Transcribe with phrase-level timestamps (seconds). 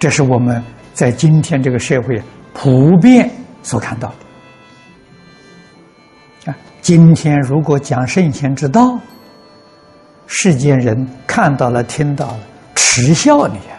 [0.00, 0.64] 这是我们
[0.94, 2.20] 在今天这个社会
[2.54, 3.30] 普遍
[3.62, 4.08] 所看到
[6.44, 6.50] 的。
[6.50, 8.98] 啊，今天如果讲圣贤之道，
[10.26, 12.40] 世间人看到了、听到了，
[12.74, 13.76] 耻笑你啊，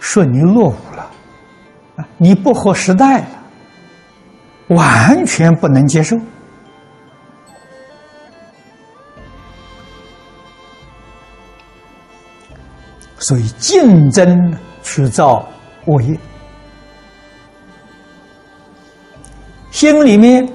[0.00, 1.10] 说你落伍了，
[1.96, 3.28] 啊，你不合时代了，
[4.68, 6.16] 完全不能接受。
[13.18, 15.44] 所以竞争去造
[15.86, 16.16] 恶业，
[19.72, 20.48] 心里面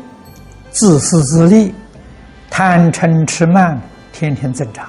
[0.70, 1.74] 自私自利、
[2.50, 3.78] 贪嗔痴慢，
[4.14, 4.88] 天天增长。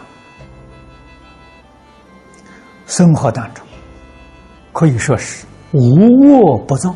[2.86, 3.66] 生活当中
[4.72, 5.96] 可以说是无
[6.28, 6.94] 恶不造，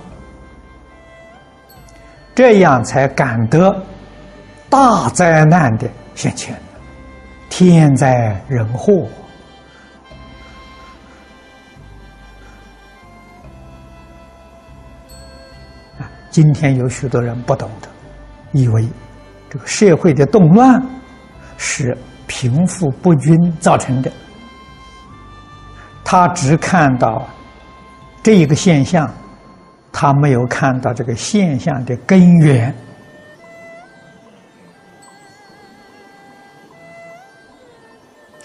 [2.34, 3.74] 这样才感得
[4.68, 6.56] 大灾难的现前，
[7.48, 9.08] 天灾人祸。
[16.34, 17.88] 今天有许多人不懂得，
[18.50, 18.88] 以为
[19.48, 20.84] 这个社会的动乱
[21.56, 24.10] 是贫富不均造成的。
[26.02, 27.24] 他只看到
[28.20, 29.08] 这一个现象，
[29.92, 32.68] 他没有看到这个现象的根源。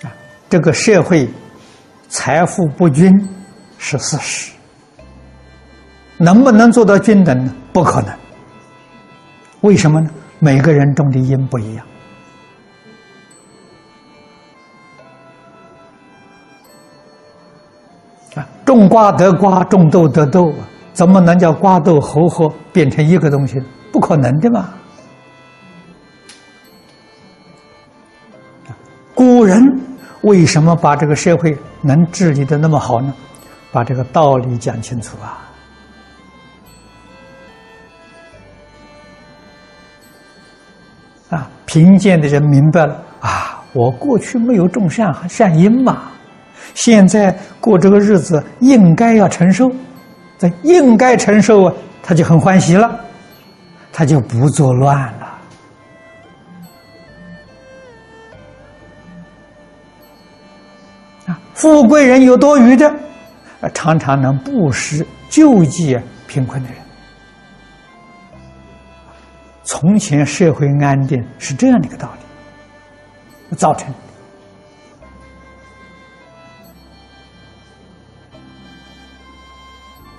[0.04, 0.14] 啊，
[0.48, 1.28] 这个社会
[2.08, 3.12] 财富不均
[3.80, 4.52] 是事实。
[6.22, 7.54] 能不能做到均等呢？
[7.72, 8.14] 不可能。
[9.62, 10.10] 为什么呢？
[10.38, 11.86] 每个人种的因不一样。
[18.36, 20.54] 啊，种瓜得瓜，种豆得豆，
[20.92, 23.58] 怎么能叫瓜豆合合变成一个东西？
[23.92, 24.70] 不可能的嘛。
[29.16, 29.58] 古人
[30.22, 33.14] 为什么把这个社会能治理的那么好呢？
[33.72, 35.46] 把这个道理讲清楚啊。
[41.70, 43.64] 贫贱的人明白了啊！
[43.74, 46.10] 我过去没有种善善因嘛，
[46.74, 49.72] 现在过这个日子应该要承受，
[50.40, 53.00] 这应该承受啊，他就很欢喜了，
[53.94, 55.40] 他就不作乱了。
[61.28, 62.92] 啊，富贵人有多余的，
[63.76, 66.80] 常常能布施救济贫困的人。
[69.80, 72.12] 从前社会安定是这样的一个道
[73.50, 73.90] 理，造成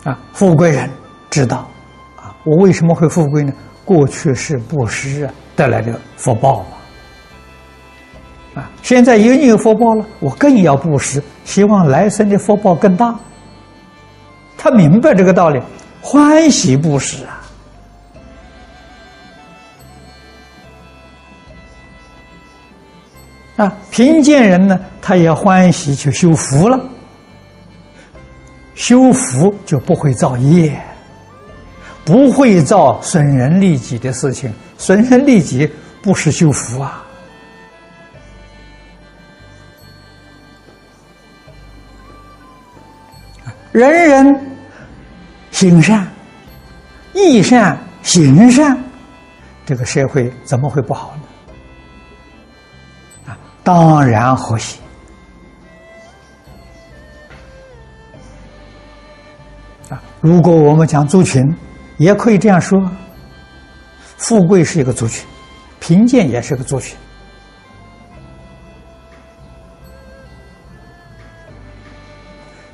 [0.02, 0.88] 啊，富贵人
[1.28, 1.68] 知道
[2.16, 3.52] 啊，我为什么会富贵呢？
[3.84, 6.60] 过去是布施带来的福报
[8.54, 13.14] 嘛，啊，现在有你有福报了，我更要布施，希望来生的福报更大。
[14.56, 15.60] 他明白这个道理，
[16.00, 17.39] 欢喜布施啊。
[23.60, 26.80] 啊，贫贱人呢，他也欢喜去修福了。
[28.74, 30.80] 修福就不会造业，
[32.02, 34.50] 不会造损人利己的事情。
[34.78, 37.04] 损人利己不是修福啊！
[43.72, 44.56] 人人
[45.50, 46.08] 行善、
[47.12, 48.82] 义善、行善，
[49.66, 51.19] 这个社会怎么会不好呢？
[53.62, 54.80] 当然和谐
[59.88, 60.02] 啊！
[60.20, 61.42] 如果我们讲族群，
[61.98, 62.80] 也可以这样说：
[64.16, 65.24] 富贵是一个族群，
[65.78, 66.96] 贫贱也是个族群。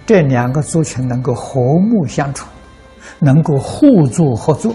[0.06, 2.46] 这两个族群能够和睦相处，
[3.18, 4.72] 能够互助合作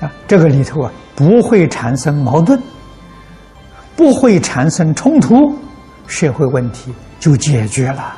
[0.00, 0.12] 啊！
[0.26, 0.92] 这个里头啊。
[1.20, 2.58] 不会产生矛盾，
[3.94, 5.54] 不会产生冲突，
[6.06, 8.16] 社会问题就解决了。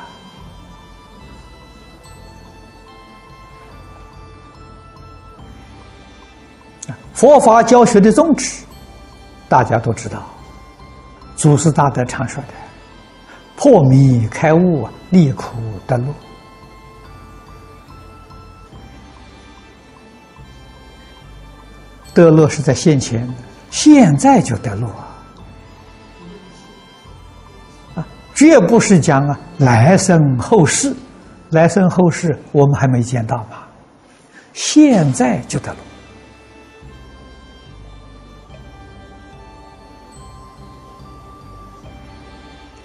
[7.13, 8.63] 佛法教学的宗旨，
[9.49, 10.23] 大家都知道，
[11.35, 12.53] 祖师大德常说的
[13.57, 16.05] ：“破迷开悟，离苦得乐。”
[22.13, 23.27] 得乐是在现前，
[23.71, 24.87] 现在就得乐
[27.95, 28.05] 啊！
[28.35, 30.95] 绝不是讲啊来生后世，
[31.49, 33.67] 来生后世我们还没见到吧？
[34.53, 35.73] 现在就得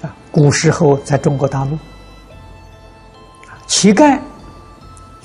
[0.00, 0.14] 乐啊！
[0.30, 1.76] 古时候在中国大陆，
[3.66, 4.19] 乞丐，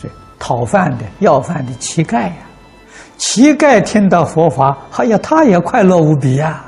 [0.02, 2.36] 是讨饭的、要饭的乞丐呀。
[3.18, 6.64] 乞丐听到佛法，哎呀，他也快乐无比呀！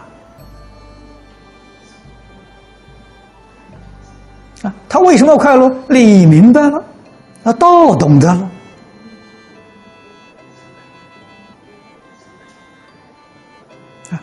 [4.62, 5.70] 啊，他为什么快乐？
[5.90, 6.84] 理明白了，
[7.44, 8.50] 那道懂得了。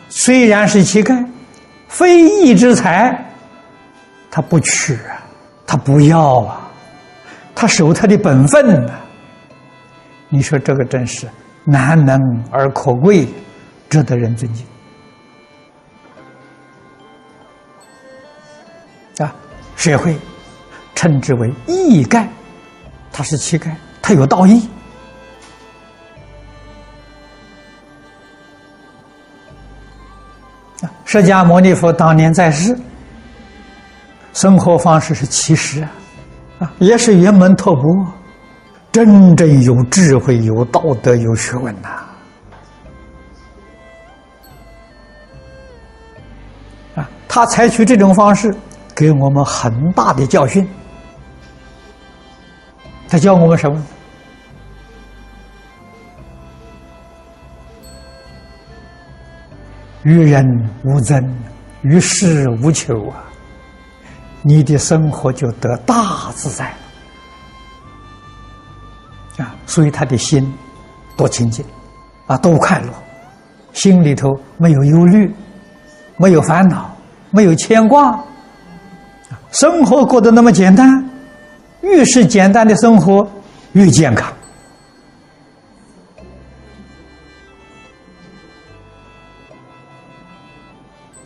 [0.09, 1.25] 虽然是乞丐，
[1.87, 3.25] 非义之财，
[4.31, 5.21] 他不取啊，
[5.67, 6.69] 他不要啊，
[7.53, 8.91] 他守他的本分呢。
[10.29, 11.27] 你说这个真是。
[11.65, 12.19] 难能
[12.51, 13.27] 而可贵，
[13.89, 14.65] 值得人尊敬
[19.19, 19.33] 啊！
[19.75, 20.17] 社会
[20.95, 22.27] 称之为义丐，
[23.11, 23.71] 他是乞丐，
[24.01, 24.67] 他有道义
[30.81, 30.91] 啊！
[31.05, 32.77] 释迦牟尼佛当年在世，
[34.33, 35.81] 生活方式是乞食
[36.59, 38.07] 啊，也是圆门托钵。
[38.93, 41.89] 真正有智慧、有道德、有学问呐！
[46.93, 48.55] 啊，他采取这种方式，
[48.95, 50.69] 给我们很大的教训。
[53.09, 53.83] 他教我们什么？
[60.03, 60.45] 与人
[60.83, 61.35] 无争，
[61.81, 63.23] 与世无求啊！
[64.43, 66.71] 你的生活就得大自在。
[69.37, 70.53] 啊，所以他的心
[71.17, 71.65] 多清净，
[72.27, 72.89] 啊，多快乐，
[73.73, 75.33] 心里头没有忧虑，
[76.17, 76.95] 没有烦恼，
[77.31, 78.23] 没有牵挂，
[79.51, 80.87] 生活过得那么简单，
[81.81, 83.27] 越是简单的生活
[83.71, 84.31] 越健康。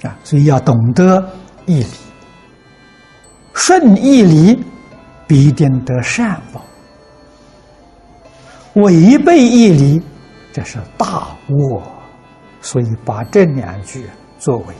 [0.03, 1.27] 啊，所以要懂得
[1.65, 1.87] 义理，
[3.53, 4.63] 顺义理
[5.27, 6.63] 必定得善报。
[8.77, 10.01] 违背义理，
[10.53, 11.81] 这是大恶，
[12.61, 14.05] 所以把这两句
[14.37, 14.75] 作为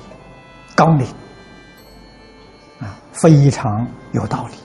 [0.76, 1.08] 纲领，
[2.80, 4.58] 啊，非常有道理。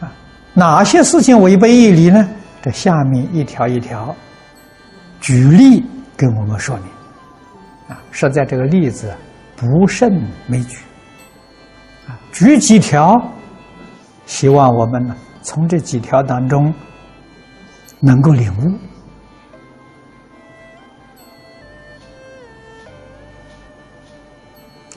[0.00, 0.12] 啊，
[0.54, 2.28] 哪些事情违背义理呢？
[2.60, 4.14] 这下面一条一条
[5.20, 5.84] 举例
[6.16, 6.86] 跟我们说明。
[7.88, 9.14] 啊，实在这个例子
[9.56, 10.10] 不胜
[10.48, 10.78] 枚举。
[12.38, 13.20] 举几条，
[14.24, 16.72] 希望我们呢从这几条当中
[17.98, 18.78] 能够领悟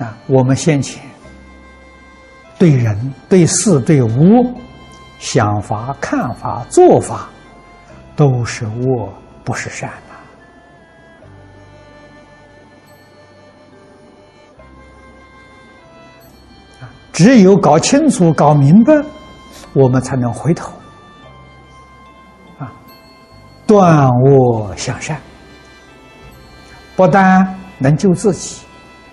[0.04, 1.04] 啊，我们先前
[2.60, 4.56] 对人、对事、对物
[5.18, 7.28] 想法、看法、做法
[8.16, 9.12] 都是恶，
[9.44, 9.92] 不是善。
[17.22, 18.92] 只有搞清楚、搞明白，
[19.74, 20.74] 我们才能回头
[22.58, 22.74] 啊，
[23.68, 25.16] 断恶向善。
[26.96, 27.48] 不但
[27.78, 28.63] 能救自己，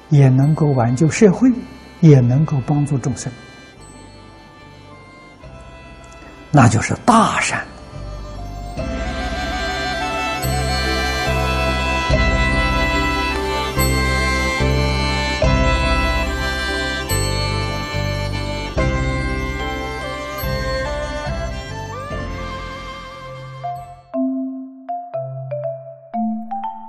[0.09, 1.53] 也能够挽救社会，
[2.01, 3.31] 也能够帮助众生，
[6.51, 7.63] 那就是大善。